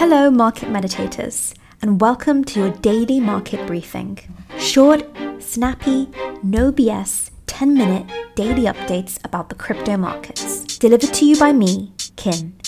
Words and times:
Hello, 0.00 0.30
market 0.30 0.68
meditators, 0.68 1.54
and 1.82 2.00
welcome 2.00 2.44
to 2.44 2.60
your 2.60 2.70
daily 2.70 3.18
market 3.18 3.66
briefing. 3.66 4.16
Short, 4.56 5.04
snappy, 5.40 6.08
no 6.40 6.70
BS, 6.70 7.32
10 7.46 7.74
minute 7.74 8.06
daily 8.36 8.62
updates 8.62 9.18
about 9.24 9.48
the 9.48 9.56
crypto 9.56 9.96
markets. 9.96 10.78
Delivered 10.78 11.12
to 11.14 11.24
you 11.24 11.36
by 11.36 11.52
me, 11.52 11.94
Kin. 12.14 12.60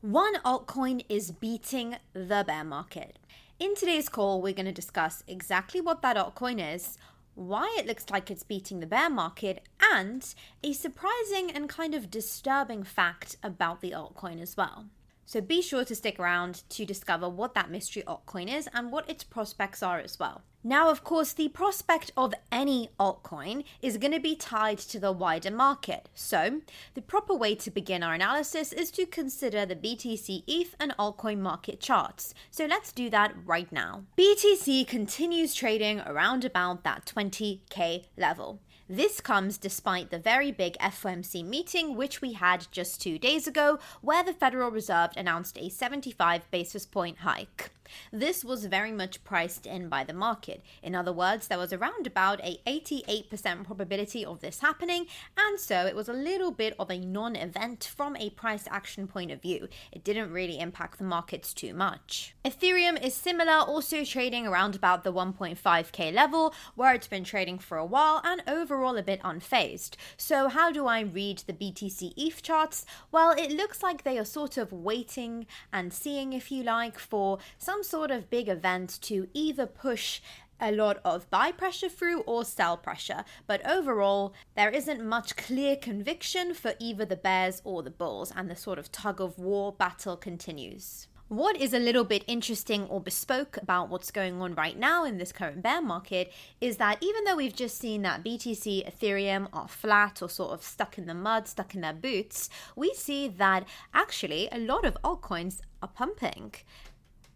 One 0.00 0.34
altcoin 0.44 1.04
is 1.08 1.30
beating 1.30 1.94
the 2.12 2.42
bear 2.44 2.64
market. 2.64 3.20
In 3.60 3.76
today's 3.76 4.08
call, 4.08 4.42
we're 4.42 4.52
going 4.52 4.66
to 4.66 4.72
discuss 4.72 5.22
exactly 5.28 5.80
what 5.80 6.02
that 6.02 6.16
altcoin 6.16 6.74
is, 6.74 6.98
why 7.38 7.74
it 7.78 7.86
looks 7.86 8.10
like 8.10 8.30
it's 8.30 8.42
beating 8.42 8.80
the 8.80 8.86
bear 8.86 9.08
market, 9.08 9.62
and 9.92 10.34
a 10.62 10.72
surprising 10.72 11.50
and 11.50 11.68
kind 11.68 11.94
of 11.94 12.10
disturbing 12.10 12.82
fact 12.82 13.36
about 13.42 13.80
the 13.80 13.92
altcoin 13.92 14.42
as 14.42 14.56
well. 14.56 14.86
So 15.24 15.40
be 15.40 15.62
sure 15.62 15.84
to 15.84 15.94
stick 15.94 16.18
around 16.18 16.62
to 16.70 16.84
discover 16.84 17.28
what 17.28 17.54
that 17.54 17.70
mystery 17.70 18.02
altcoin 18.06 18.52
is 18.52 18.68
and 18.72 18.90
what 18.90 19.08
its 19.08 19.22
prospects 19.24 19.82
are 19.82 20.00
as 20.00 20.18
well. 20.18 20.42
Now, 20.64 20.90
of 20.90 21.04
course, 21.04 21.32
the 21.32 21.48
prospect 21.48 22.10
of 22.16 22.34
any 22.50 22.90
altcoin 22.98 23.62
is 23.80 23.96
going 23.96 24.12
to 24.12 24.18
be 24.18 24.34
tied 24.34 24.78
to 24.78 24.98
the 24.98 25.12
wider 25.12 25.52
market. 25.52 26.08
So, 26.14 26.62
the 26.94 27.00
proper 27.00 27.32
way 27.32 27.54
to 27.54 27.70
begin 27.70 28.02
our 28.02 28.12
analysis 28.12 28.72
is 28.72 28.90
to 28.92 29.06
consider 29.06 29.64
the 29.64 29.76
BTC 29.76 30.42
ETH 30.48 30.74
and 30.80 30.92
altcoin 30.98 31.38
market 31.38 31.78
charts. 31.80 32.34
So, 32.50 32.66
let's 32.66 32.90
do 32.90 33.08
that 33.10 33.34
right 33.46 33.70
now. 33.70 34.02
BTC 34.18 34.88
continues 34.88 35.54
trading 35.54 36.00
around 36.00 36.44
about 36.44 36.82
that 36.82 37.06
20k 37.06 38.06
level. 38.16 38.60
This 38.90 39.20
comes 39.20 39.58
despite 39.58 40.10
the 40.10 40.18
very 40.18 40.50
big 40.50 40.76
FOMC 40.78 41.44
meeting, 41.44 41.94
which 41.94 42.20
we 42.20 42.32
had 42.32 42.66
just 42.72 43.00
two 43.00 43.18
days 43.18 43.46
ago, 43.46 43.78
where 44.00 44.24
the 44.24 44.32
Federal 44.32 44.70
Reserve 44.70 45.10
announced 45.16 45.56
a 45.58 45.68
75 45.68 46.50
basis 46.50 46.84
point 46.86 47.18
hike. 47.18 47.70
This 48.12 48.44
was 48.44 48.66
very 48.66 48.92
much 48.92 49.24
priced 49.24 49.66
in 49.66 49.88
by 49.88 50.04
the 50.04 50.12
market. 50.12 50.62
In 50.82 50.94
other 50.94 51.12
words, 51.12 51.48
there 51.48 51.58
was 51.58 51.72
around 51.72 52.06
about 52.06 52.40
a 52.44 52.60
88% 52.66 53.64
probability 53.64 54.24
of 54.24 54.40
this 54.40 54.60
happening, 54.60 55.06
and 55.36 55.58
so 55.58 55.86
it 55.86 55.96
was 55.96 56.08
a 56.08 56.12
little 56.12 56.50
bit 56.50 56.74
of 56.78 56.90
a 56.90 56.98
non-event 56.98 57.84
from 57.96 58.16
a 58.16 58.30
price 58.30 58.66
action 58.70 59.06
point 59.06 59.30
of 59.30 59.42
view. 59.42 59.68
It 59.92 60.04
didn't 60.04 60.32
really 60.32 60.58
impact 60.58 60.98
the 60.98 61.04
markets 61.04 61.52
too 61.52 61.74
much. 61.74 62.34
Ethereum 62.44 63.02
is 63.02 63.14
similar, 63.14 63.52
also 63.52 64.04
trading 64.04 64.46
around 64.46 64.74
about 64.74 65.04
the 65.04 65.12
1.5k 65.12 66.12
level, 66.12 66.54
where 66.74 66.94
it's 66.94 67.08
been 67.08 67.24
trading 67.24 67.58
for 67.58 67.78
a 67.78 67.84
while 67.86 68.20
and 68.24 68.42
overall 68.46 68.96
a 68.96 69.02
bit 69.02 69.22
unfazed. 69.22 69.96
So 70.16 70.48
how 70.48 70.70
do 70.70 70.86
I 70.86 71.00
read 71.00 71.42
the 71.46 71.52
BTC 71.52 72.12
ETH 72.16 72.42
charts? 72.42 72.86
Well, 73.12 73.32
it 73.32 73.50
looks 73.50 73.82
like 73.82 74.02
they 74.02 74.18
are 74.18 74.24
sort 74.24 74.56
of 74.56 74.72
waiting 74.72 75.46
and 75.72 75.92
seeing 75.92 76.32
if 76.32 76.50
you 76.50 76.62
like 76.62 76.98
for 76.98 77.38
some 77.58 77.77
some 77.78 77.84
sort 77.84 78.10
of 78.10 78.28
big 78.28 78.48
event 78.48 78.98
to 79.00 79.28
either 79.34 79.64
push 79.64 80.20
a 80.60 80.72
lot 80.72 80.98
of 81.04 81.30
buy 81.30 81.52
pressure 81.52 81.88
through 81.88 82.22
or 82.22 82.44
sell 82.44 82.76
pressure. 82.76 83.24
But 83.46 83.64
overall, 83.64 84.34
there 84.56 84.70
isn't 84.70 85.04
much 85.04 85.36
clear 85.36 85.76
conviction 85.76 86.54
for 86.54 86.74
either 86.80 87.04
the 87.04 87.14
Bears 87.14 87.62
or 87.62 87.84
the 87.84 87.90
Bulls, 87.90 88.32
and 88.34 88.50
the 88.50 88.56
sort 88.56 88.80
of 88.80 88.90
tug 88.90 89.20
of 89.20 89.38
war 89.38 89.70
battle 89.72 90.16
continues. 90.16 91.06
What 91.28 91.60
is 91.60 91.72
a 91.72 91.78
little 91.78 92.04
bit 92.04 92.24
interesting 92.26 92.86
or 92.86 93.00
bespoke 93.00 93.58
about 93.58 93.90
what's 93.90 94.10
going 94.10 94.40
on 94.40 94.54
right 94.54 94.76
now 94.76 95.04
in 95.04 95.18
this 95.18 95.30
current 95.30 95.62
bear 95.62 95.82
market 95.82 96.32
is 96.60 96.78
that 96.78 96.98
even 97.00 97.24
though 97.24 97.36
we've 97.36 97.54
just 97.54 97.78
seen 97.78 98.02
that 98.02 98.24
BTC, 98.24 98.90
Ethereum 98.90 99.46
are 99.52 99.68
flat 99.68 100.22
or 100.22 100.28
sort 100.28 100.52
of 100.52 100.64
stuck 100.64 100.98
in 100.98 101.06
the 101.06 101.14
mud, 101.14 101.46
stuck 101.46 101.74
in 101.74 101.82
their 101.82 101.92
boots, 101.92 102.48
we 102.74 102.92
see 102.94 103.28
that 103.28 103.68
actually 103.92 104.48
a 104.50 104.58
lot 104.58 104.84
of 104.84 104.96
altcoins 105.04 105.60
are 105.82 105.88
pumping. 105.88 106.54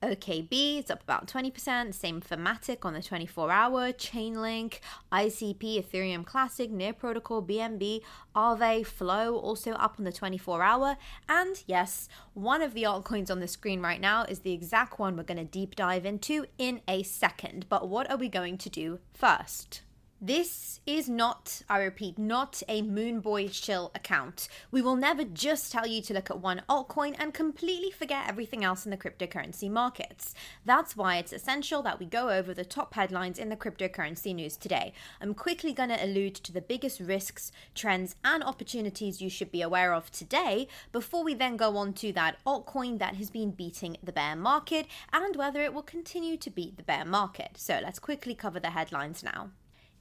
OKB, 0.03 0.79
it's 0.79 0.91
up 0.91 1.03
about 1.03 1.29
20%. 1.29 1.95
Same 1.95 2.21
for 2.21 2.37
Matic 2.37 2.85
on 2.85 2.95
the 2.95 3.03
24 3.03 3.51
hour. 3.51 3.93
Chainlink, 3.93 4.81
ICP, 5.13 5.83
Ethereum 5.83 6.27
Classic, 6.27 6.71
Near 6.71 6.93
Protocol, 6.93 7.43
BNB, 7.43 8.03
Aave, 8.35 8.87
Flow, 8.87 9.37
also 9.37 9.73
up 9.73 9.97
on 9.99 10.05
the 10.05 10.13
24 10.13 10.63
hour. 10.63 10.97
And 11.29 11.63
yes, 11.67 12.09
one 12.35 12.63
of 12.63 12.75
the 12.75 12.83
altcoins 12.83 13.31
on 13.31 13.41
the 13.41 13.49
screen 13.49 13.81
right 13.81 14.01
now 14.01 14.25
is 14.25 14.41
the 14.41 14.53
exact 14.53 14.99
one 14.99 15.17
we're 15.17 15.23
going 15.23 15.39
to 15.39 15.45
deep 15.45 15.77
dive 15.77 16.05
into 16.05 16.47
in 16.59 16.81
a 16.89 17.03
second. 17.03 17.67
But 17.69 17.89
what 17.89 18.11
are 18.11 18.17
we 18.17 18.29
going 18.29 18.59
to 18.59 18.71
do 18.71 18.99
first? 19.15 19.83
This 20.25 20.79
is 20.87 21.09
not, 21.09 21.63
I 21.69 21.79
repeat, 21.79 22.17
not 22.17 22.63
a 22.69 22.81
Moonboy 22.81 23.51
Chill 23.61 23.91
account. 23.93 24.47
We 24.71 24.81
will 24.81 24.95
never 24.95 25.25
just 25.25 25.73
tell 25.73 25.85
you 25.85 26.01
to 26.01 26.15
look 26.15 26.31
at 26.31 26.39
one 26.39 26.63
altcoin 26.69 27.17
and 27.19 27.35
completely 27.35 27.91
forget 27.91 28.29
everything 28.29 28.63
else 28.63 28.85
in 28.85 28.93
the 28.93 28.97
cryptocurrency 28.97 29.69
markets. 29.69 30.33
That's 30.65 30.97
why 30.97 31.17
it's 31.17 31.33
essential 31.33 31.83
that 31.83 31.99
we 31.99 32.07
go 32.07 32.31
over 32.31 32.55
the 32.55 32.65
top 32.65 32.95
headlines 32.95 33.37
in 33.37 33.49
the 33.49 33.57
cryptocurrency 33.57 34.33
news 34.33 34.57
today. 34.57 34.93
I'm 35.21 35.35
quickly 35.35 35.73
going 35.73 35.89
to 35.89 36.05
allude 36.05 36.37
to 36.37 36.53
the 36.53 36.61
biggest 36.61 37.01
risks, 37.01 37.51
trends, 37.75 38.15
and 38.25 38.45
opportunities 38.45 39.21
you 39.21 39.29
should 39.29 39.51
be 39.51 39.61
aware 39.63 39.93
of 39.93 40.13
today 40.13 40.69
before 40.93 41.25
we 41.25 41.35
then 41.35 41.57
go 41.57 41.77
on 41.77 41.95
to 41.95 42.13
that 42.13 42.37
altcoin 42.47 43.01
that 43.01 43.17
has 43.17 43.29
been 43.29 43.51
beating 43.51 43.97
the 44.01 44.13
bear 44.13 44.37
market 44.37 44.87
and 45.13 45.35
whether 45.35 45.63
it 45.63 45.75
will 45.75 45.83
continue 45.83 46.37
to 46.37 46.49
beat 46.49 46.77
the 46.77 46.85
bear 46.85 47.05
market. 47.05 47.57
So 47.57 47.81
let's 47.83 47.99
quickly 47.99 48.37
cover 48.37 48.61
the 48.61 48.71
headlines 48.71 49.25
now. 49.25 49.51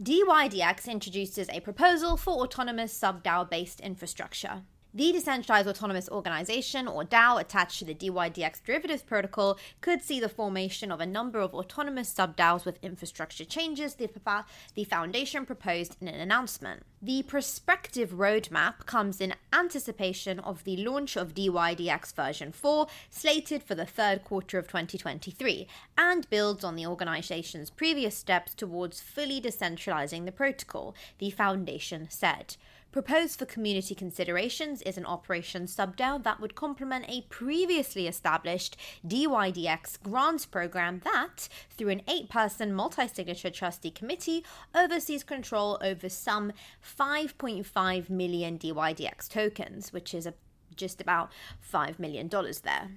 DYDX 0.02 0.88
introduces 0.88 1.48
a 1.50 1.60
proposal 1.60 2.18
for 2.18 2.42
autonomous 2.42 2.92
sub 2.92 3.24
DAO 3.24 3.48
based 3.48 3.80
infrastructure. 3.80 4.64
The 4.94 5.14
Decentralized 5.14 5.70
Autonomous 5.70 6.10
Organization, 6.10 6.86
or 6.86 7.06
DAO, 7.06 7.40
attached 7.40 7.80
to 7.80 7.86
the 7.86 7.96
DYDX 7.96 8.62
derivatives 8.62 9.04
protocol, 9.04 9.58
could 9.80 10.02
see 10.02 10.20
the 10.20 10.28
formation 10.28 10.92
of 10.92 11.00
a 11.00 11.06
number 11.06 11.40
of 11.40 11.54
autonomous 11.54 12.10
sub 12.10 12.36
DAOs 12.36 12.66
with 12.66 12.78
infrastructure 12.84 13.46
changes 13.46 13.96
the, 13.96 14.10
the 14.76 14.84
foundation 14.84 15.46
proposed 15.46 15.96
in 16.02 16.10
an 16.10 16.20
announcement. 16.20 16.84
The 17.02 17.24
prospective 17.24 18.12
roadmap 18.12 18.86
comes 18.86 19.22
in 19.22 19.34
anticipation 19.54 20.42
of 20.42 20.66
the 20.66 20.76
launch 20.76 21.16
of 21.16 21.36
DYDX 21.36 22.14
version 22.14 22.52
4, 22.52 22.88
slated 23.10 23.64
for 23.64 23.76
the 23.76 23.86
third 23.86 24.26
quarter 24.26 24.60
of 24.60 24.68
2023, 24.68 25.68
and 25.98 26.30
builds 26.30 26.66
on 26.66 26.76
the 26.76 26.86
organization's 26.86 27.70
previous 27.70 28.18
steps 28.18 28.54
towards 28.54 29.00
fully 29.00 29.40
decentralizing 29.40 30.26
the 30.26 30.34
protocol, 30.34 30.94
the 31.18 31.30
foundation 31.30 32.08
said. 32.10 32.58
Proposed 32.92 33.40
for 33.40 33.46
community 33.46 33.96
considerations 33.96 34.82
is 34.82 34.98
an 34.98 35.06
operation 35.06 35.66
subDAO 35.66 36.22
that 36.24 36.42
would 36.42 36.56
complement 36.56 37.06
a 37.08 37.22
previously 37.30 38.06
established 38.06 38.76
DYDX 39.08 40.02
grants 40.04 40.46
program 40.46 41.00
that, 41.06 41.48
through 41.70 41.88
an 41.88 42.02
eight 42.10 42.30
person 42.30 42.74
multi 42.74 43.08
signature 43.08 43.50
trustee 43.50 43.92
committee, 43.92 44.44
oversees 44.76 45.24
control 45.24 45.78
over 45.82 46.10
some 46.10 46.52
5.5 46.84 48.10
million 48.10 48.60
DYDX 48.60 49.30
tokens, 49.30 49.94
which 49.94 50.14
is 50.14 50.26
a, 50.26 50.34
just 50.76 51.00
about 51.00 51.32
$5 51.74 51.98
million 51.98 52.28
there. 52.28 52.90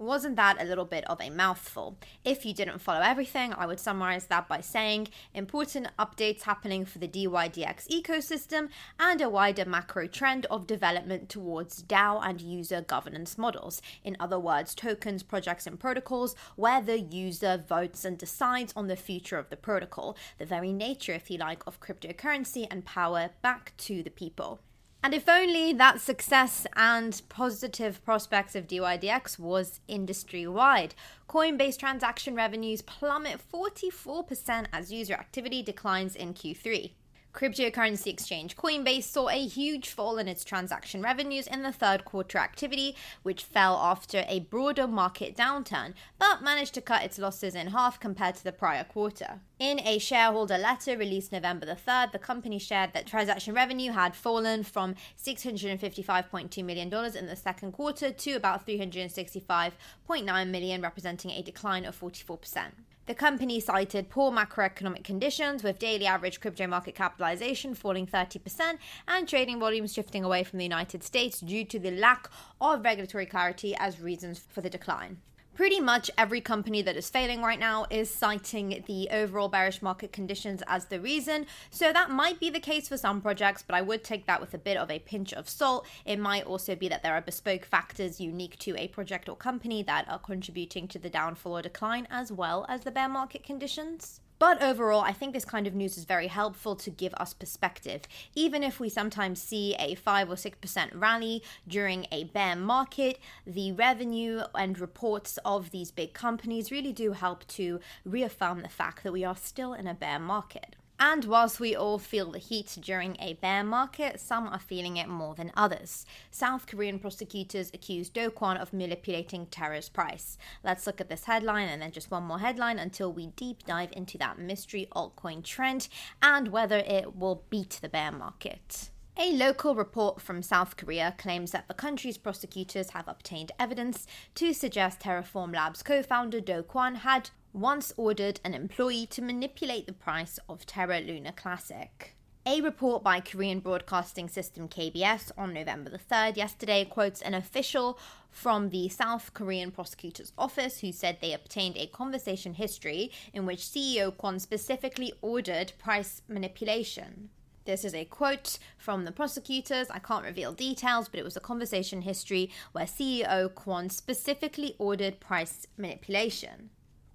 Wasn't 0.00 0.36
that 0.36 0.56
a 0.58 0.64
little 0.64 0.86
bit 0.86 1.04
of 1.10 1.20
a 1.20 1.28
mouthful? 1.28 1.98
If 2.24 2.46
you 2.46 2.54
didn't 2.54 2.78
follow 2.78 3.02
everything, 3.02 3.52
I 3.52 3.66
would 3.66 3.78
summarize 3.78 4.24
that 4.28 4.48
by 4.48 4.62
saying 4.62 5.08
important 5.34 5.88
updates 5.98 6.44
happening 6.44 6.86
for 6.86 6.98
the 6.98 7.06
DYDX 7.06 7.86
ecosystem 7.88 8.70
and 8.98 9.20
a 9.20 9.28
wider 9.28 9.66
macro 9.66 10.06
trend 10.06 10.46
of 10.46 10.66
development 10.66 11.28
towards 11.28 11.82
DAO 11.82 12.18
and 12.26 12.40
user 12.40 12.80
governance 12.80 13.36
models. 13.36 13.82
In 14.02 14.16
other 14.18 14.38
words, 14.38 14.74
tokens, 14.74 15.22
projects, 15.22 15.66
and 15.66 15.78
protocols 15.78 16.34
where 16.56 16.80
the 16.80 16.98
user 16.98 17.62
votes 17.68 18.02
and 18.02 18.16
decides 18.16 18.72
on 18.74 18.86
the 18.86 18.96
future 18.96 19.36
of 19.36 19.50
the 19.50 19.56
protocol, 19.58 20.16
the 20.38 20.46
very 20.46 20.72
nature, 20.72 21.12
if 21.12 21.30
you 21.30 21.36
like, 21.36 21.62
of 21.66 21.78
cryptocurrency 21.78 22.66
and 22.70 22.86
power 22.86 23.32
back 23.42 23.74
to 23.76 24.02
the 24.02 24.08
people. 24.08 24.60
And 25.02 25.14
if 25.14 25.28
only 25.28 25.72
that 25.72 26.00
success 26.00 26.66
and 26.76 27.22
positive 27.30 28.04
prospects 28.04 28.54
of 28.54 28.66
DYDX 28.66 29.38
was 29.38 29.80
industry 29.88 30.46
wide. 30.46 30.94
Coinbase 31.26 31.78
transaction 31.78 32.34
revenues 32.34 32.82
plummet 32.82 33.40
44% 33.50 34.66
as 34.72 34.92
user 34.92 35.14
activity 35.14 35.62
declines 35.62 36.14
in 36.14 36.34
Q3. 36.34 36.92
Cryptocurrency 37.32 38.08
exchange 38.08 38.56
Coinbase 38.56 39.04
saw 39.04 39.28
a 39.28 39.46
huge 39.46 39.88
fall 39.88 40.18
in 40.18 40.26
its 40.26 40.42
transaction 40.42 41.00
revenues 41.00 41.46
in 41.46 41.62
the 41.62 41.72
third 41.72 42.04
quarter 42.04 42.38
activity, 42.38 42.96
which 43.22 43.44
fell 43.44 43.76
after 43.76 44.24
a 44.26 44.40
broader 44.40 44.88
market 44.88 45.36
downturn, 45.36 45.94
but 46.18 46.42
managed 46.42 46.74
to 46.74 46.80
cut 46.80 47.04
its 47.04 47.18
losses 47.18 47.54
in 47.54 47.68
half 47.68 48.00
compared 48.00 48.34
to 48.34 48.42
the 48.42 48.52
prior 48.52 48.82
quarter. 48.82 49.40
In 49.60 49.78
a 49.80 49.98
shareholder 49.98 50.58
letter 50.58 50.96
released 50.96 51.30
November 51.30 51.66
the 51.66 51.76
3rd, 51.76 52.12
the 52.12 52.18
company 52.18 52.58
shared 52.58 52.92
that 52.94 53.06
transaction 53.06 53.54
revenue 53.54 53.92
had 53.92 54.16
fallen 54.16 54.64
from 54.64 54.96
$655.2 55.22 56.64
million 56.64 56.92
in 57.16 57.26
the 57.26 57.36
second 57.36 57.72
quarter 57.72 58.10
to 58.10 58.32
about 58.32 58.66
365.9 58.66 60.48
million, 60.48 60.82
representing 60.82 61.30
a 61.30 61.42
decline 61.42 61.84
of 61.84 61.98
44%. 61.98 62.72
The 63.10 63.16
company 63.16 63.58
cited 63.58 64.08
poor 64.08 64.30
macroeconomic 64.30 65.02
conditions 65.02 65.64
with 65.64 65.80
daily 65.80 66.06
average 66.06 66.40
crypto 66.40 66.68
market 66.68 66.94
capitalization 66.94 67.74
falling 67.74 68.06
30% 68.06 68.78
and 69.08 69.28
trading 69.28 69.58
volumes 69.58 69.92
shifting 69.92 70.22
away 70.22 70.44
from 70.44 70.60
the 70.60 70.64
United 70.64 71.02
States 71.02 71.40
due 71.40 71.64
to 71.64 71.80
the 71.80 71.90
lack 71.90 72.30
of 72.60 72.84
regulatory 72.84 73.26
clarity 73.26 73.74
as 73.74 74.00
reasons 74.00 74.38
for 74.38 74.60
the 74.60 74.70
decline 74.70 75.16
pretty 75.60 75.78
much 75.78 76.10
every 76.16 76.40
company 76.40 76.80
that 76.80 76.96
is 76.96 77.10
failing 77.10 77.42
right 77.42 77.58
now 77.58 77.84
is 77.90 78.08
citing 78.08 78.82
the 78.86 79.06
overall 79.10 79.46
bearish 79.46 79.82
market 79.82 80.10
conditions 80.10 80.62
as 80.66 80.86
the 80.86 80.98
reason. 80.98 81.44
So 81.68 81.92
that 81.92 82.08
might 82.08 82.40
be 82.40 82.48
the 82.48 82.58
case 82.58 82.88
for 82.88 82.96
some 82.96 83.20
projects, 83.20 83.62
but 83.62 83.76
I 83.76 83.82
would 83.82 84.02
take 84.02 84.24
that 84.24 84.40
with 84.40 84.54
a 84.54 84.58
bit 84.58 84.78
of 84.78 84.90
a 84.90 85.00
pinch 85.00 85.34
of 85.34 85.50
salt. 85.50 85.86
It 86.06 86.18
might 86.18 86.46
also 86.46 86.74
be 86.74 86.88
that 86.88 87.02
there 87.02 87.12
are 87.12 87.20
bespoke 87.20 87.66
factors 87.66 88.18
unique 88.18 88.58
to 88.60 88.74
a 88.78 88.88
project 88.88 89.28
or 89.28 89.36
company 89.36 89.82
that 89.82 90.08
are 90.08 90.18
contributing 90.18 90.88
to 90.88 90.98
the 90.98 91.10
downfall 91.10 91.58
or 91.58 91.60
decline 91.60 92.08
as 92.10 92.32
well 92.32 92.64
as 92.70 92.80
the 92.80 92.90
bear 92.90 93.10
market 93.10 93.44
conditions. 93.44 94.22
But 94.40 94.62
overall, 94.62 95.02
I 95.02 95.12
think 95.12 95.34
this 95.34 95.44
kind 95.44 95.66
of 95.66 95.74
news 95.74 95.98
is 95.98 96.04
very 96.06 96.28
helpful 96.28 96.74
to 96.74 96.88
give 96.88 97.12
us 97.12 97.34
perspective. 97.34 98.00
Even 98.34 98.62
if 98.62 98.80
we 98.80 98.88
sometimes 98.88 99.42
see 99.42 99.74
a 99.78 99.94
5 99.94 100.30
or 100.30 100.34
6% 100.34 100.90
rally 100.94 101.42
during 101.68 102.06
a 102.10 102.24
bear 102.24 102.56
market, 102.56 103.18
the 103.46 103.72
revenue 103.72 104.40
and 104.54 104.80
reports 104.80 105.38
of 105.44 105.72
these 105.72 105.90
big 105.90 106.14
companies 106.14 106.72
really 106.72 106.92
do 106.92 107.12
help 107.12 107.46
to 107.48 107.80
reaffirm 108.06 108.62
the 108.62 108.70
fact 108.70 109.02
that 109.02 109.12
we 109.12 109.24
are 109.24 109.36
still 109.36 109.74
in 109.74 109.86
a 109.86 109.92
bear 109.92 110.18
market. 110.18 110.74
And 111.02 111.24
whilst 111.24 111.58
we 111.58 111.74
all 111.74 111.98
feel 111.98 112.30
the 112.30 112.38
heat 112.38 112.76
during 112.78 113.16
a 113.18 113.32
bear 113.32 113.64
market, 113.64 114.20
some 114.20 114.46
are 114.46 114.58
feeling 114.58 114.98
it 114.98 115.08
more 115.08 115.34
than 115.34 115.50
others. 115.56 116.04
South 116.30 116.66
Korean 116.66 116.98
prosecutors 116.98 117.70
accused 117.72 118.12
Do 118.12 118.28
Kwon 118.28 118.60
of 118.60 118.74
manipulating 118.74 119.46
Terra's 119.46 119.88
price. 119.88 120.36
Let's 120.62 120.86
look 120.86 121.00
at 121.00 121.08
this 121.08 121.24
headline 121.24 121.68
and 121.68 121.80
then 121.80 121.90
just 121.90 122.10
one 122.10 122.24
more 122.24 122.40
headline 122.40 122.78
until 122.78 123.10
we 123.10 123.28
deep 123.28 123.64
dive 123.64 123.88
into 123.92 124.18
that 124.18 124.38
mystery 124.38 124.88
altcoin 124.94 125.42
trend 125.42 125.88
and 126.20 126.48
whether 126.48 126.76
it 126.76 127.16
will 127.16 127.44
beat 127.48 127.78
the 127.80 127.88
bear 127.88 128.12
market. 128.12 128.90
A 129.16 129.32
local 129.32 129.74
report 129.74 130.20
from 130.20 130.42
South 130.42 130.76
Korea 130.76 131.14
claims 131.18 131.50
that 131.50 131.66
the 131.66 131.74
country's 131.74 132.16
prosecutors 132.16 132.90
have 132.90 133.08
obtained 133.08 133.52
evidence 133.58 134.06
to 134.34 134.52
suggest 134.52 135.00
Terraform 135.00 135.54
Labs 135.54 135.82
co 135.82 136.02
founder 136.02 136.40
Do 136.40 136.62
Kwon 136.62 136.96
had 136.96 137.30
once 137.52 137.92
ordered 137.96 138.40
an 138.44 138.54
employee 138.54 139.06
to 139.06 139.22
manipulate 139.22 139.86
the 139.86 139.92
price 139.92 140.38
of 140.48 140.64
Terra 140.66 141.00
Luna 141.00 141.32
Classic. 141.32 142.14
A 142.46 142.60
report 142.60 143.02
by 143.02 143.20
Korean 143.20 143.60
broadcasting 143.60 144.28
system 144.28 144.68
KBS 144.68 145.30
on 145.36 145.52
November 145.52 145.90
the 145.90 145.98
3rd 145.98 146.36
yesterday 146.36 146.84
quotes 146.84 147.20
an 147.20 147.34
official 147.34 147.98
from 148.30 148.70
the 148.70 148.88
South 148.88 149.34
Korean 149.34 149.70
prosecutor's 149.72 150.32
office 150.38 150.78
who 150.78 150.92
said 150.92 151.18
they 151.20 151.34
obtained 151.34 151.76
a 151.76 151.88
conversation 151.88 152.54
history 152.54 153.10
in 153.34 153.46
which 153.46 153.60
CEO 153.60 154.12
Kwon 154.12 154.40
specifically 154.40 155.12
ordered 155.20 155.72
price 155.78 156.22
manipulation. 156.28 157.30
This 157.66 157.84
is 157.84 157.94
a 157.94 158.06
quote 158.06 158.58
from 158.78 159.04
the 159.04 159.12
prosecutors. 159.12 159.90
I 159.90 159.98
can't 159.98 160.24
reveal 160.24 160.52
details, 160.52 161.08
but 161.08 161.20
it 161.20 161.24
was 161.24 161.36
a 161.36 161.40
conversation 161.40 162.02
history 162.02 162.50
where 162.72 162.86
CEO 162.86 163.50
Kwon 163.50 163.92
specifically 163.92 164.76
ordered 164.78 165.20
price 165.20 165.66
manipulation. 165.76 166.70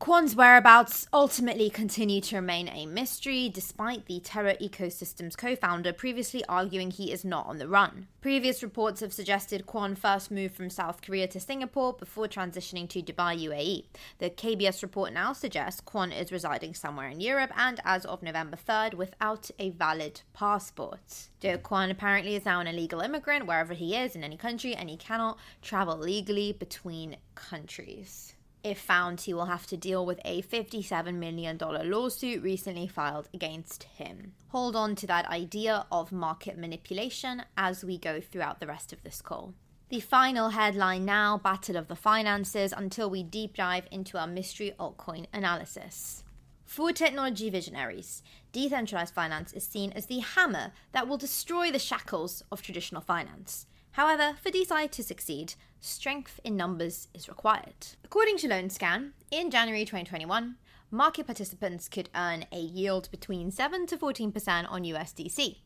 Kwon's 0.05 0.35
whereabouts 0.35 1.07
ultimately 1.11 1.67
continue 1.67 2.21
to 2.21 2.35
remain 2.35 2.67
a 2.67 2.85
mystery, 2.85 3.49
despite 3.49 4.05
the 4.05 4.19
Terra 4.19 4.55
Ecosystems 4.57 5.35
co 5.35 5.55
founder 5.55 5.91
previously 5.91 6.45
arguing 6.45 6.91
he 6.91 7.11
is 7.11 7.25
not 7.25 7.47
on 7.47 7.57
the 7.57 7.67
run. 7.67 8.05
Previous 8.21 8.61
reports 8.61 8.99
have 8.99 9.11
suggested 9.11 9.65
Kwon 9.65 9.97
first 9.97 10.29
moved 10.29 10.53
from 10.53 10.69
South 10.69 11.01
Korea 11.01 11.27
to 11.29 11.39
Singapore 11.39 11.93
before 11.93 12.27
transitioning 12.27 12.87
to 12.89 13.01
Dubai, 13.01 13.35
UAE. 13.47 13.85
The 14.19 14.29
KBS 14.29 14.83
report 14.83 15.11
now 15.11 15.33
suggests 15.33 15.81
Kwon 15.81 16.15
is 16.15 16.31
residing 16.31 16.75
somewhere 16.75 17.09
in 17.09 17.19
Europe 17.19 17.51
and, 17.57 17.79
as 17.83 18.05
of 18.05 18.21
November 18.21 18.57
3rd, 18.57 18.93
without 18.93 19.49
a 19.57 19.71
valid 19.71 20.21
passport. 20.33 21.29
Do 21.39 21.57
Kwon 21.57 21.89
apparently 21.89 22.35
is 22.35 22.45
now 22.45 22.59
an 22.59 22.67
illegal 22.67 23.01
immigrant 23.01 23.47
wherever 23.47 23.73
he 23.73 23.95
is 23.95 24.15
in 24.15 24.23
any 24.23 24.37
country 24.37 24.75
and 24.75 24.87
he 24.87 24.97
cannot 24.97 25.39
travel 25.63 25.97
legally 25.97 26.51
between 26.51 27.17
countries. 27.33 28.34
If 28.65 28.79
found, 28.79 29.21
he 29.21 29.33
will 29.35 29.45
have 29.45 29.67
to 29.67 29.77
deal 29.77 30.07
with 30.07 30.19
a 30.25 30.41
$57 30.41 31.13
million 31.13 31.56
lawsuit 31.59 32.41
recently 32.41 32.88
filed 32.88 33.29
against 33.31 33.83
him. 33.83 34.33
Hold 34.47 34.75
on 34.75 34.95
to 34.95 35.06
that 35.06 35.27
idea 35.27 35.85
of 35.91 36.12
market 36.12 36.57
manipulation 36.57 37.44
as 37.56 37.85
we 37.85 38.00
go 38.00 38.19
throughout 38.19 38.59
the 38.59 38.65
rest 38.65 38.91
of 38.91 39.03
this 39.03 39.21
call. 39.21 39.53
The 39.89 40.00
final 40.00 40.50
headline 40.50 41.06
now 41.06 41.38
Battle 41.38 41.77
of 41.77 41.89
the 41.89 41.95
Finances 41.95 42.73
until 42.75 43.07
we 43.07 43.21
deep 43.21 43.56
dive 43.56 43.85
into 43.91 44.17
our 44.17 44.25
mystery 44.25 44.73
altcoin 44.79 45.27
analysis. 45.31 46.23
For 46.65 46.91
technology 46.91 47.51
visionaries, 47.51 48.23
decentralized 48.51 49.13
finance 49.13 49.53
is 49.53 49.67
seen 49.67 49.91
as 49.91 50.07
the 50.07 50.21
hammer 50.21 50.71
that 50.91 51.07
will 51.07 51.17
destroy 51.17 51.69
the 51.69 51.77
shackles 51.77 52.41
of 52.51 52.63
traditional 52.63 53.01
finance. 53.01 53.67
However, 53.95 54.36
for 54.44 54.51
DeFi 54.51 54.89
to 54.89 55.03
succeed, 55.03 55.53
strength 55.80 56.42
in 56.44 56.57
numbers 56.57 57.07
is 57.13 57.30
required. 57.30 57.95
According 58.03 58.38
to 58.39 58.50
LoanScan, 58.50 59.12
in 59.31 59.50
January 59.50 59.86
2021, 59.86 60.57
market 60.92 61.25
participants 61.25 61.88
could 61.88 62.09
earn 62.13 62.44
a 62.51 62.59
yield 62.59 63.09
between 63.09 63.51
7 63.51 63.88
to 63.88 63.95
14% 63.97 64.69
on 64.69 64.83
USDC. 64.83 65.59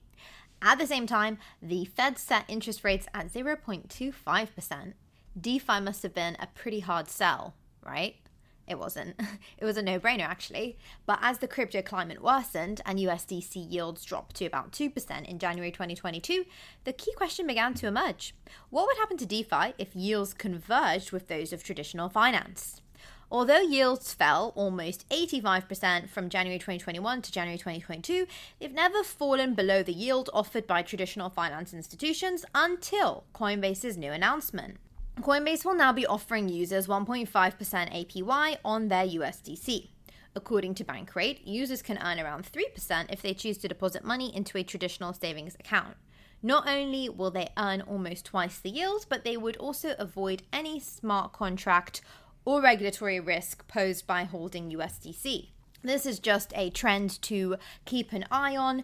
At 0.62 0.78
the 0.78 0.86
same 0.86 1.08
time, 1.08 1.40
the 1.60 1.86
Fed 1.86 2.20
set 2.20 2.46
interest 2.48 2.84
rates 2.84 3.08
at 3.16 3.34
0.25%. 3.34 4.94
DeFi 5.42 5.80
must 5.80 6.04
have 6.04 6.14
been 6.14 6.38
a 6.40 6.50
pretty 6.54 6.82
hard 6.82 7.10
sell, 7.10 7.56
right? 7.84 8.18
It 8.70 8.78
wasn't. 8.78 9.20
It 9.58 9.66
was 9.66 9.76
a 9.76 9.82
no 9.82 10.00
brainer, 10.00 10.24
actually. 10.24 10.78
But 11.06 11.20
as 11.22 11.40
the 11.40 11.48
crypto 11.48 11.82
climate 11.82 12.24
worsened 12.24 12.80
and 12.86 13.00
USDC 13.00 13.70
yields 13.70 14.06
dropped 14.06 14.36
to 14.38 14.46
about 14.46 14.72
2% 14.72 15.28
in 15.28 15.40
January 15.40 15.72
2022, 15.72 16.46
the 16.86 16.94
key 16.94 17.12
question 17.14 17.48
began 17.48 17.74
to 17.74 17.88
emerge 17.88 18.36
What 18.70 18.86
would 18.86 18.98
happen 18.98 19.18
to 19.18 19.26
DeFi 19.26 19.74
if 19.78 19.96
yields 19.96 20.34
converged 20.34 21.12
with 21.12 21.28
those 21.28 21.52
of 21.52 21.64
traditional 21.64 22.08
finance? 22.08 22.82
Although 23.32 23.60
yields 23.60 24.14
fell 24.14 24.54
almost 24.56 25.08
85% 25.10 26.10
from 26.10 26.30
January 26.30 26.58
2021 26.58 27.22
to 27.22 27.32
January 27.32 27.58
2022, 27.58 28.26
they've 28.60 28.72
never 28.72 29.04
fallen 29.04 29.54
below 29.54 29.84
the 29.84 29.94
yield 29.94 30.30
offered 30.34 30.66
by 30.66 30.82
traditional 30.82 31.30
finance 31.30 31.74
institutions 31.74 32.44
until 32.56 33.26
Coinbase's 33.36 33.98
new 33.98 34.12
announcement. 34.12 34.78
Coinbase 35.22 35.66
will 35.66 35.76
now 35.76 35.92
be 35.92 36.06
offering 36.06 36.48
users 36.48 36.88
1.5% 36.88 37.28
APY 37.30 38.58
on 38.64 38.88
their 38.88 39.06
USDC. 39.06 39.90
According 40.34 40.76
to 40.76 40.86
Bankrate, 40.86 41.42
users 41.44 41.82
can 41.82 41.98
earn 41.98 42.20
around 42.20 42.50
3% 42.50 43.12
if 43.12 43.22
they 43.22 43.34
choose 43.34 43.58
to 43.58 43.68
deposit 43.68 44.06
money 44.06 44.34
into 44.34 44.58
a 44.58 44.64
traditional 44.64 45.12
savings 45.12 45.56
account. 45.60 45.98
Not 46.42 46.70
only 46.70 47.10
will 47.10 47.32
they 47.32 47.50
earn 47.58 47.82
almost 47.82 48.26
twice 48.26 48.60
the 48.60 48.70
yield, 48.70 49.08
but 49.10 49.26
they 49.26 49.36
would 49.36 49.58
also 49.58 49.94
avoid 50.00 50.44
any 50.54 50.80
smart 50.80 51.34
contract 51.34 52.02
or 52.46 52.62
regulatory 52.62 53.20
risk 53.20 53.68
posed 53.68 54.08
by 54.08 54.24
holding 54.24 54.72
USDC. 54.72 55.50
This 55.84 56.06
is 56.06 56.20
just 56.20 56.54
a 56.56 56.70
trend 56.70 57.22
to 57.24 57.58
keep 57.84 58.14
an 58.14 58.26
eye 58.32 58.56
on 58.56 58.84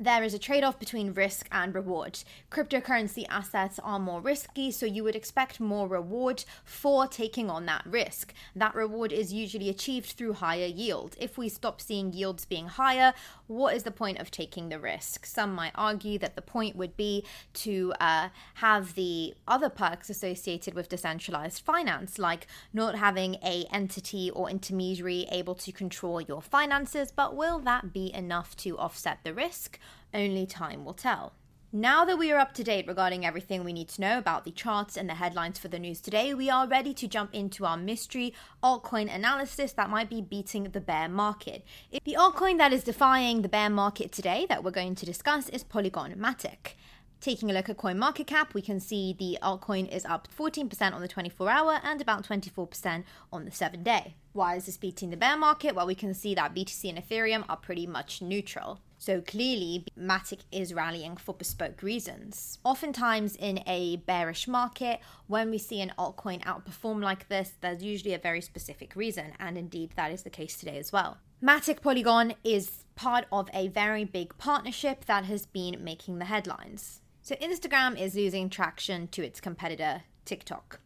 there 0.00 0.24
is 0.24 0.32
a 0.32 0.38
trade 0.38 0.64
off 0.64 0.78
between 0.78 1.12
risk 1.12 1.46
and 1.52 1.74
reward. 1.74 2.20
Cryptocurrency 2.50 3.26
assets 3.28 3.78
are 3.84 3.98
more 3.98 4.22
risky, 4.22 4.70
so 4.70 4.86
you 4.86 5.04
would 5.04 5.14
expect 5.14 5.60
more 5.60 5.86
reward 5.86 6.42
for 6.64 7.06
taking 7.06 7.50
on 7.50 7.66
that 7.66 7.84
risk. 7.84 8.32
That 8.56 8.74
reward 8.74 9.12
is 9.12 9.30
usually 9.30 9.68
achieved 9.68 10.12
through 10.12 10.32
higher 10.32 10.64
yield. 10.64 11.16
If 11.20 11.36
we 11.36 11.50
stop 11.50 11.82
seeing 11.82 12.14
yields 12.14 12.46
being 12.46 12.68
higher, 12.68 13.12
what 13.46 13.76
is 13.76 13.82
the 13.82 13.90
point 13.90 14.18
of 14.18 14.30
taking 14.30 14.70
the 14.70 14.78
risk? 14.78 15.26
Some 15.26 15.54
might 15.54 15.72
argue 15.74 16.18
that 16.20 16.34
the 16.34 16.40
point 16.40 16.76
would 16.76 16.96
be 16.96 17.26
to 17.54 17.92
uh, 18.00 18.30
have 18.54 18.94
the 18.94 19.34
other 19.46 19.68
perks 19.68 20.08
associated 20.08 20.72
with 20.72 20.88
decentralized 20.88 21.62
finance, 21.62 22.18
like 22.18 22.46
not 22.72 22.94
having 22.94 23.34
a 23.44 23.66
entity 23.70 24.30
or 24.30 24.48
intermediary 24.48 25.26
able 25.30 25.56
to 25.56 25.72
control 25.72 26.22
your 26.22 26.40
finances. 26.40 27.12
But 27.12 27.36
will 27.36 27.58
that 27.58 27.92
be 27.92 28.14
enough 28.14 28.56
to 28.58 28.78
offset 28.78 29.18
the 29.24 29.34
risk? 29.34 29.78
Only 30.12 30.46
time 30.46 30.84
will 30.84 30.94
tell. 30.94 31.32
Now 31.72 32.04
that 32.04 32.18
we 32.18 32.32
are 32.32 32.38
up 32.40 32.52
to 32.54 32.64
date 32.64 32.88
regarding 32.88 33.24
everything 33.24 33.62
we 33.62 33.72
need 33.72 33.88
to 33.90 34.00
know 34.00 34.18
about 34.18 34.44
the 34.44 34.50
charts 34.50 34.96
and 34.96 35.08
the 35.08 35.14
headlines 35.14 35.56
for 35.56 35.68
the 35.68 35.78
news 35.78 36.00
today, 36.00 36.34
we 36.34 36.50
are 36.50 36.66
ready 36.66 36.92
to 36.94 37.06
jump 37.06 37.32
into 37.32 37.64
our 37.64 37.76
mystery 37.76 38.34
altcoin 38.60 39.08
analysis 39.14 39.70
that 39.74 39.88
might 39.88 40.10
be 40.10 40.20
beating 40.20 40.64
the 40.64 40.80
bear 40.80 41.08
market. 41.08 41.64
The 42.04 42.16
altcoin 42.18 42.58
that 42.58 42.72
is 42.72 42.82
defying 42.82 43.42
the 43.42 43.48
bear 43.48 43.70
market 43.70 44.10
today 44.10 44.46
that 44.48 44.64
we're 44.64 44.72
going 44.72 44.96
to 44.96 45.06
discuss 45.06 45.48
is 45.48 45.62
Polygon 45.62 46.14
Matic. 46.14 46.74
Taking 47.20 47.50
a 47.50 47.52
look 47.52 47.68
at 47.68 47.76
CoinMarketCap, 47.76 48.54
we 48.54 48.62
can 48.62 48.80
see 48.80 49.12
the 49.12 49.36
altcoin 49.42 49.86
is 49.94 50.06
up 50.06 50.26
14% 50.34 50.94
on 50.94 51.02
the 51.02 51.08
24 51.08 51.50
hour 51.50 51.78
and 51.84 52.00
about 52.00 52.26
24% 52.26 53.04
on 53.30 53.44
the 53.44 53.50
7 53.50 53.82
day. 53.82 54.14
Why 54.32 54.56
is 54.56 54.64
this 54.64 54.78
beating 54.78 55.10
the 55.10 55.18
bear 55.18 55.36
market? 55.36 55.74
Well, 55.74 55.86
we 55.86 55.94
can 55.94 56.14
see 56.14 56.34
that 56.34 56.54
BTC 56.54 56.88
and 56.88 56.96
Ethereum 56.96 57.44
are 57.46 57.58
pretty 57.58 57.86
much 57.86 58.22
neutral. 58.22 58.80
So 58.96 59.20
clearly, 59.20 59.84
Matic 59.98 60.40
is 60.50 60.72
rallying 60.72 61.18
for 61.18 61.34
bespoke 61.34 61.82
reasons. 61.82 62.58
Oftentimes, 62.64 63.36
in 63.36 63.62
a 63.66 63.96
bearish 63.96 64.48
market, 64.48 65.00
when 65.26 65.50
we 65.50 65.58
see 65.58 65.82
an 65.82 65.92
altcoin 65.98 66.42
outperform 66.44 67.02
like 67.02 67.28
this, 67.28 67.52
there's 67.60 67.82
usually 67.82 68.14
a 68.14 68.18
very 68.18 68.40
specific 68.40 68.96
reason, 68.96 69.32
and 69.38 69.58
indeed, 69.58 69.90
that 69.94 70.10
is 70.10 70.22
the 70.22 70.30
case 70.30 70.56
today 70.56 70.78
as 70.78 70.90
well. 70.90 71.18
Matic 71.42 71.82
Polygon 71.82 72.34
is 72.44 72.84
part 72.94 73.26
of 73.30 73.50
a 73.52 73.68
very 73.68 74.04
big 74.04 74.36
partnership 74.38 75.04
that 75.04 75.26
has 75.26 75.44
been 75.44 75.84
making 75.84 76.18
the 76.18 76.26
headlines. 76.26 77.02
So, 77.30 77.36
Instagram 77.36 77.96
is 77.96 78.16
losing 78.16 78.50
traction 78.50 79.06
to 79.12 79.22
its 79.22 79.40
competitor, 79.40 80.02
TikTok. 80.24 80.80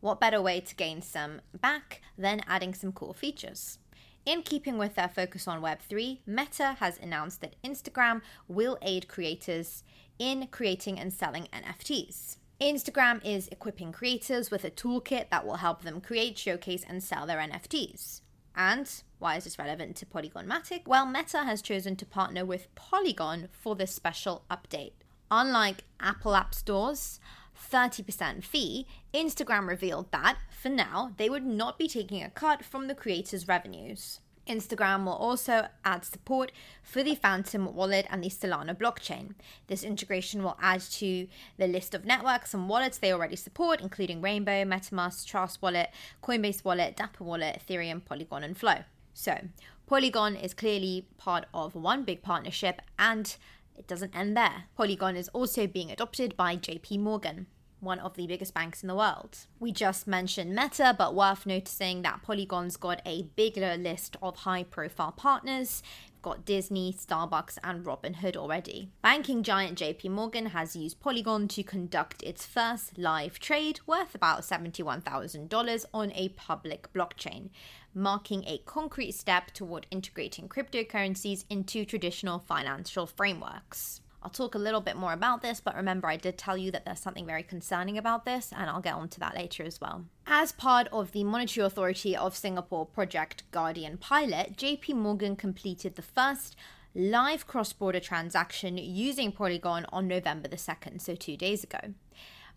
What 0.00 0.20
better 0.20 0.42
way 0.42 0.60
to 0.60 0.74
gain 0.74 1.00
some 1.00 1.40
back 1.58 2.02
than 2.18 2.42
adding 2.46 2.74
some 2.74 2.92
cool 2.92 3.14
features? 3.14 3.78
In 4.26 4.42
keeping 4.42 4.76
with 4.76 4.96
their 4.96 5.08
focus 5.08 5.48
on 5.48 5.62
Web3, 5.62 6.18
Meta 6.26 6.76
has 6.78 6.98
announced 6.98 7.40
that 7.40 7.56
Instagram 7.64 8.20
will 8.48 8.76
aid 8.82 9.08
creators 9.08 9.82
in 10.18 10.48
creating 10.48 11.00
and 11.00 11.10
selling 11.10 11.48
NFTs. 11.54 12.36
Instagram 12.60 13.24
is 13.24 13.48
equipping 13.48 13.90
creators 13.90 14.50
with 14.50 14.64
a 14.64 14.70
toolkit 14.70 15.30
that 15.30 15.46
will 15.46 15.56
help 15.56 15.84
them 15.84 16.02
create, 16.02 16.36
showcase, 16.36 16.84
and 16.86 17.02
sell 17.02 17.26
their 17.26 17.38
NFTs. 17.38 18.20
And 18.54 18.90
why 19.20 19.36
is 19.36 19.44
this 19.44 19.58
relevant 19.58 19.96
to 19.96 20.04
Polygon 20.04 20.46
Matic? 20.46 20.86
Well, 20.86 21.06
Meta 21.06 21.44
has 21.44 21.62
chosen 21.62 21.96
to 21.96 22.04
partner 22.04 22.44
with 22.44 22.74
Polygon 22.74 23.48
for 23.52 23.74
this 23.74 23.94
special 23.94 24.44
update. 24.50 24.97
Unlike 25.30 25.84
Apple 26.00 26.34
App 26.34 26.54
Store's 26.54 27.20
30% 27.70 28.44
fee, 28.44 28.86
Instagram 29.12 29.68
revealed 29.68 30.10
that, 30.12 30.38
for 30.50 30.68
now, 30.68 31.12
they 31.16 31.28
would 31.28 31.44
not 31.44 31.78
be 31.78 31.88
taking 31.88 32.22
a 32.22 32.30
cut 32.30 32.64
from 32.64 32.86
the 32.86 32.94
creators' 32.94 33.48
revenues. 33.48 34.20
Instagram 34.48 35.04
will 35.04 35.12
also 35.12 35.68
add 35.84 36.04
support 36.04 36.50
for 36.82 37.02
the 37.02 37.14
Phantom 37.14 37.74
wallet 37.74 38.06
and 38.10 38.24
the 38.24 38.30
Solana 38.30 38.74
blockchain. 38.74 39.34
This 39.66 39.84
integration 39.84 40.42
will 40.42 40.56
add 40.60 40.80
to 40.80 41.28
the 41.58 41.66
list 41.66 41.94
of 41.94 42.06
networks 42.06 42.54
and 42.54 42.68
wallets 42.68 42.98
they 42.98 43.12
already 43.12 43.36
support, 43.36 43.80
including 43.80 44.22
Rainbow, 44.22 44.64
MetaMask, 44.64 45.26
Trust 45.26 45.60
Wallet, 45.60 45.90
Coinbase 46.22 46.64
Wallet, 46.64 46.96
Dapper 46.96 47.24
Wallet, 47.24 47.60
Ethereum, 47.60 48.04
Polygon, 48.04 48.42
and 48.42 48.56
Flow. 48.56 48.84
So, 49.12 49.38
Polygon 49.86 50.36
is 50.36 50.54
clearly 50.54 51.06
part 51.18 51.46
of 51.52 51.74
one 51.74 52.04
big 52.04 52.22
partnership 52.22 52.82
and 52.98 53.36
it 53.78 53.86
doesn't 53.86 54.14
end 54.14 54.36
there. 54.36 54.64
Polygon 54.76 55.16
is 55.16 55.28
also 55.28 55.66
being 55.66 55.90
adopted 55.90 56.36
by 56.36 56.56
JP 56.56 56.98
Morgan 57.00 57.46
one 57.80 57.98
of 57.98 58.14
the 58.14 58.26
biggest 58.26 58.54
banks 58.54 58.82
in 58.82 58.88
the 58.88 58.94
world. 58.94 59.46
We 59.58 59.72
just 59.72 60.06
mentioned 60.06 60.54
Meta, 60.54 60.94
but 60.96 61.14
worth 61.14 61.46
noticing 61.46 62.02
that 62.02 62.22
Polygon's 62.22 62.76
got 62.76 63.00
a 63.04 63.22
bigger 63.36 63.76
list 63.76 64.16
of 64.22 64.36
high 64.36 64.64
profile 64.64 65.12
partners. 65.12 65.82
We've 66.10 66.22
got 66.22 66.44
Disney, 66.44 66.92
Starbucks, 66.92 67.58
and 67.62 67.84
Robinhood 67.84 68.36
already. 68.36 68.90
Banking 69.02 69.42
giant 69.42 69.78
JP 69.78 70.10
Morgan 70.10 70.46
has 70.46 70.74
used 70.74 71.00
Polygon 71.00 71.46
to 71.48 71.62
conduct 71.62 72.22
its 72.22 72.44
first 72.44 72.98
live 72.98 73.38
trade 73.38 73.80
worth 73.86 74.14
about 74.14 74.42
$71,000 74.42 75.84
on 75.94 76.12
a 76.12 76.30
public 76.30 76.92
blockchain 76.92 77.50
marking 77.94 78.44
a 78.46 78.58
concrete 78.58 79.12
step 79.12 79.50
toward 79.52 79.86
integrating 79.90 80.48
cryptocurrencies 80.48 81.44
into 81.50 81.84
traditional 81.84 82.38
financial 82.38 83.06
frameworks. 83.06 84.00
I'll 84.22 84.30
talk 84.30 84.54
a 84.54 84.58
little 84.58 84.80
bit 84.80 84.96
more 84.96 85.12
about 85.12 85.42
this, 85.42 85.60
but 85.60 85.76
remember, 85.76 86.08
I 86.08 86.16
did 86.16 86.36
tell 86.36 86.58
you 86.58 86.70
that 86.72 86.84
there's 86.84 86.98
something 86.98 87.26
very 87.26 87.42
concerning 87.42 87.96
about 87.96 88.24
this, 88.24 88.52
and 88.54 88.68
I'll 88.68 88.80
get 88.80 88.94
onto 88.94 89.20
that 89.20 89.36
later 89.36 89.62
as 89.62 89.80
well. 89.80 90.04
As 90.26 90.52
part 90.52 90.88
of 90.88 91.12
the 91.12 91.24
Monetary 91.24 91.64
Authority 91.64 92.16
of 92.16 92.36
Singapore 92.36 92.84
Project 92.84 93.44
Guardian 93.52 93.96
pilot, 93.96 94.56
JP 94.56 94.94
Morgan 94.94 95.36
completed 95.36 95.94
the 95.94 96.02
first 96.02 96.56
live 96.94 97.46
cross 97.46 97.72
border 97.72 98.00
transaction 98.00 98.76
using 98.76 99.30
Polygon 99.30 99.86
on 99.90 100.08
November 100.08 100.48
the 100.48 100.56
2nd, 100.56 101.00
so 101.00 101.14
two 101.14 101.36
days 101.36 101.62
ago. 101.62 101.94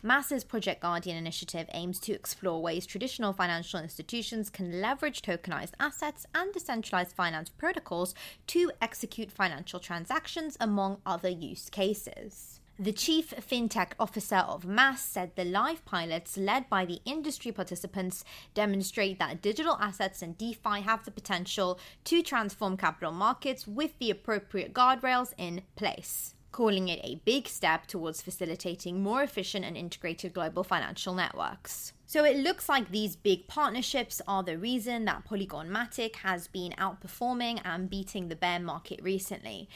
MAS's 0.04 0.42
Project 0.42 0.82
Guardian 0.82 1.16
initiative 1.16 1.68
aims 1.72 2.00
to 2.00 2.12
explore 2.12 2.60
ways 2.60 2.86
traditional 2.86 3.32
financial 3.32 3.78
institutions 3.78 4.50
can 4.50 4.80
leverage 4.80 5.22
tokenized 5.22 5.74
assets 5.78 6.26
and 6.34 6.52
decentralized 6.52 7.14
finance 7.14 7.48
protocols 7.48 8.12
to 8.48 8.72
execute 8.80 9.30
financial 9.30 9.78
transactions, 9.78 10.56
among 10.58 11.00
other 11.06 11.28
use 11.28 11.70
cases. 11.70 12.58
The 12.80 12.92
chief 12.92 13.32
fintech 13.48 13.92
officer 14.00 14.38
of 14.38 14.64
MAS 14.64 15.00
said 15.00 15.36
the 15.36 15.44
live 15.44 15.84
pilots, 15.84 16.36
led 16.36 16.68
by 16.68 16.84
the 16.84 17.00
industry 17.04 17.52
participants, 17.52 18.24
demonstrate 18.54 19.20
that 19.20 19.40
digital 19.40 19.76
assets 19.80 20.20
and 20.20 20.36
DeFi 20.36 20.80
have 20.80 21.04
the 21.04 21.12
potential 21.12 21.78
to 22.06 22.22
transform 22.22 22.76
capital 22.76 23.12
markets 23.12 23.68
with 23.68 23.96
the 24.00 24.10
appropriate 24.10 24.74
guardrails 24.74 25.32
in 25.38 25.62
place 25.76 26.34
calling 26.52 26.88
it 26.88 27.00
a 27.02 27.20
big 27.24 27.48
step 27.48 27.86
towards 27.86 28.22
facilitating 28.22 29.02
more 29.02 29.22
efficient 29.22 29.64
and 29.64 29.76
integrated 29.76 30.34
global 30.34 30.62
financial 30.62 31.14
networks. 31.14 31.92
So 32.06 32.24
it 32.24 32.36
looks 32.36 32.68
like 32.68 32.90
these 32.90 33.16
big 33.16 33.48
partnerships 33.48 34.20
are 34.28 34.42
the 34.42 34.58
reason 34.58 35.06
that 35.06 35.26
Polygonmatic 35.26 36.16
has 36.16 36.46
been 36.46 36.72
outperforming 36.72 37.60
and 37.64 37.88
beating 37.88 38.28
the 38.28 38.36
bear 38.36 38.60
market 38.60 39.00
recently. 39.02 39.68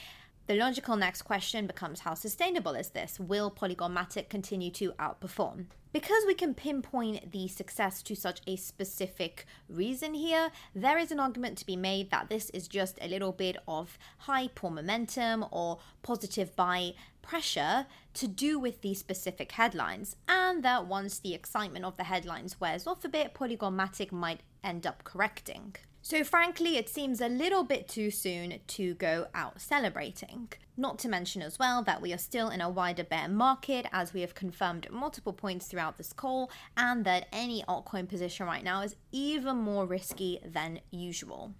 The 0.46 0.54
logical 0.54 0.96
next 0.96 1.22
question 1.22 1.66
becomes 1.66 2.00
how 2.00 2.14
sustainable 2.14 2.74
is 2.74 2.90
this? 2.90 3.18
Will 3.18 3.50
Polygonmatic 3.50 4.28
continue 4.28 4.70
to 4.72 4.92
outperform? 4.92 5.66
Because 5.96 6.26
we 6.26 6.34
can 6.34 6.52
pinpoint 6.52 7.32
the 7.32 7.48
success 7.48 8.02
to 8.02 8.14
such 8.14 8.42
a 8.46 8.56
specific 8.56 9.46
reason 9.66 10.12
here, 10.12 10.50
there 10.74 10.98
is 10.98 11.10
an 11.10 11.18
argument 11.18 11.56
to 11.56 11.64
be 11.64 11.74
made 11.74 12.10
that 12.10 12.28
this 12.28 12.50
is 12.50 12.68
just 12.68 12.98
a 13.00 13.08
little 13.08 13.32
bit 13.32 13.56
of 13.66 13.96
hype 14.18 14.62
or 14.62 14.70
momentum 14.70 15.46
or 15.50 15.78
positive 16.02 16.54
buy 16.54 16.92
pressure 17.22 17.86
to 18.12 18.28
do 18.28 18.58
with 18.58 18.82
these 18.82 18.98
specific 18.98 19.52
headlines, 19.52 20.16
and 20.28 20.62
that 20.62 20.86
once 20.86 21.18
the 21.18 21.32
excitement 21.32 21.86
of 21.86 21.96
the 21.96 22.04
headlines 22.04 22.60
wears 22.60 22.86
off 22.86 23.02
a 23.02 23.08
bit, 23.08 23.32
Polygon 23.32 23.74
Matic 23.74 24.12
might 24.12 24.40
end 24.62 24.86
up 24.86 25.02
correcting. 25.02 25.76
So, 26.08 26.22
frankly, 26.22 26.76
it 26.76 26.88
seems 26.88 27.20
a 27.20 27.28
little 27.28 27.64
bit 27.64 27.88
too 27.88 28.12
soon 28.12 28.60
to 28.64 28.94
go 28.94 29.26
out 29.34 29.60
celebrating. 29.60 30.52
Not 30.76 31.00
to 31.00 31.08
mention 31.08 31.42
as 31.42 31.58
well 31.58 31.82
that 31.82 32.00
we 32.00 32.12
are 32.12 32.16
still 32.16 32.48
in 32.48 32.60
a 32.60 32.70
wider 32.70 33.02
bear 33.02 33.26
market, 33.26 33.86
as 33.90 34.14
we 34.14 34.20
have 34.20 34.32
confirmed 34.32 34.86
multiple 34.88 35.32
points 35.32 35.66
throughout 35.66 35.98
this 35.98 36.12
call, 36.12 36.48
and 36.76 37.04
that 37.06 37.26
any 37.32 37.64
altcoin 37.64 38.08
position 38.08 38.46
right 38.46 38.62
now 38.62 38.82
is 38.82 38.94
even 39.10 39.56
more 39.56 39.84
risky 39.84 40.38
than 40.44 40.78
usual. 40.92 41.54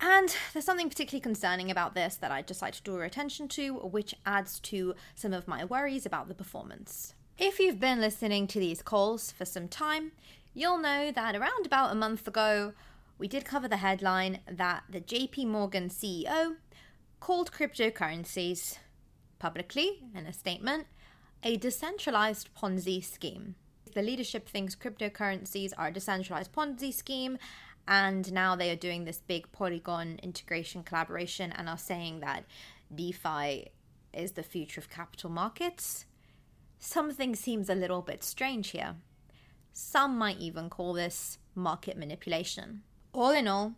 And 0.00 0.34
there's 0.52 0.64
something 0.64 0.88
particularly 0.88 1.22
concerning 1.22 1.70
about 1.70 1.94
this 1.94 2.16
that 2.16 2.32
I'd 2.32 2.48
just 2.48 2.60
like 2.60 2.74
to 2.74 2.82
draw 2.82 2.96
your 2.96 3.04
attention 3.04 3.46
to, 3.50 3.74
which 3.74 4.16
adds 4.26 4.58
to 4.62 4.96
some 5.14 5.32
of 5.32 5.46
my 5.46 5.64
worries 5.64 6.06
about 6.06 6.26
the 6.26 6.34
performance. 6.34 7.14
If 7.38 7.60
you've 7.60 7.78
been 7.78 8.00
listening 8.00 8.48
to 8.48 8.58
these 8.58 8.82
calls 8.82 9.30
for 9.30 9.44
some 9.44 9.68
time, 9.68 10.10
you'll 10.54 10.78
know 10.78 11.12
that 11.12 11.36
around 11.36 11.66
about 11.66 11.92
a 11.92 11.94
month 11.94 12.26
ago, 12.26 12.72
we 13.22 13.28
did 13.28 13.44
cover 13.44 13.68
the 13.68 13.76
headline 13.76 14.40
that 14.50 14.82
the 14.90 15.00
JP 15.00 15.46
Morgan 15.46 15.88
CEO 15.88 16.56
called 17.20 17.52
cryptocurrencies 17.52 18.78
publicly 19.38 20.02
in 20.12 20.26
a 20.26 20.32
statement 20.32 20.88
a 21.44 21.56
decentralized 21.56 22.48
Ponzi 22.52 23.00
scheme. 23.00 23.54
The 23.94 24.02
leadership 24.02 24.48
thinks 24.48 24.74
cryptocurrencies 24.74 25.72
are 25.78 25.86
a 25.86 25.92
decentralized 25.92 26.52
Ponzi 26.52 26.92
scheme, 26.92 27.38
and 27.86 28.32
now 28.32 28.56
they 28.56 28.72
are 28.72 28.76
doing 28.88 29.04
this 29.04 29.20
big 29.20 29.52
Polygon 29.52 30.18
integration 30.20 30.82
collaboration 30.82 31.52
and 31.52 31.68
are 31.68 31.78
saying 31.78 32.18
that 32.20 32.44
DeFi 32.92 33.68
is 34.12 34.32
the 34.32 34.42
future 34.42 34.80
of 34.80 34.90
capital 34.90 35.30
markets. 35.30 36.06
Something 36.80 37.36
seems 37.36 37.70
a 37.70 37.76
little 37.76 38.02
bit 38.02 38.24
strange 38.24 38.70
here. 38.70 38.96
Some 39.72 40.18
might 40.18 40.40
even 40.40 40.68
call 40.68 40.92
this 40.92 41.38
market 41.54 41.96
manipulation. 41.96 42.82
All 43.14 43.32
in 43.32 43.46
all, 43.46 43.74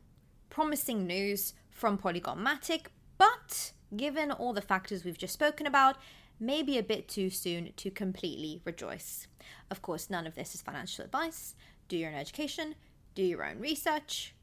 promising 0.48 1.08
news 1.08 1.54
from 1.68 1.98
Polygon 1.98 2.38
Matic, 2.38 2.86
but 3.18 3.72
given 3.96 4.30
all 4.30 4.52
the 4.52 4.60
factors 4.60 5.04
we've 5.04 5.18
just 5.18 5.34
spoken 5.34 5.66
about, 5.66 5.96
maybe 6.38 6.78
a 6.78 6.84
bit 6.84 7.08
too 7.08 7.30
soon 7.30 7.72
to 7.78 7.90
completely 7.90 8.62
rejoice. 8.64 9.26
Of 9.72 9.82
course, 9.82 10.08
none 10.08 10.28
of 10.28 10.36
this 10.36 10.54
is 10.54 10.62
financial 10.62 11.04
advice. 11.04 11.56
Do 11.88 11.96
your 11.96 12.10
own 12.10 12.16
education, 12.16 12.76
do 13.16 13.24
your 13.24 13.44
own 13.44 13.58
research, 13.58 14.36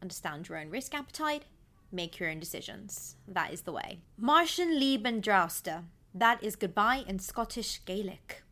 understand 0.00 0.48
your 0.48 0.58
own 0.58 0.70
risk 0.70 0.94
appetite, 0.94 1.46
make 1.90 2.20
your 2.20 2.30
own 2.30 2.38
decisions. 2.38 3.16
That 3.26 3.52
is 3.52 3.62
the 3.62 3.72
way. 3.72 3.98
Martian 4.16 4.78
Lieben 4.78 5.20
Drauster. 5.20 5.82
That 6.14 6.40
is 6.42 6.54
goodbye 6.54 7.02
in 7.08 7.18
Scottish 7.18 7.80
Gaelic. 7.84 8.44